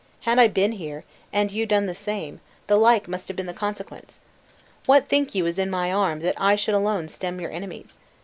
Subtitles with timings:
[0.21, 3.53] Had I been here, and you done the same, the like must have been the
[3.53, 4.19] consequence.
[4.87, 7.99] What think you is in my arm, that I should alone stem your enemies?